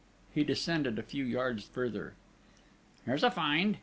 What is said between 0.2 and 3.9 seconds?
He descended a few yards further: "Here's a find!"